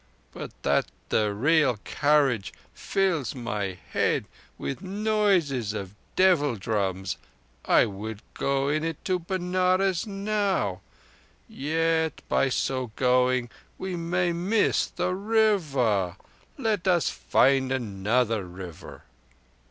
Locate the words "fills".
2.73-3.35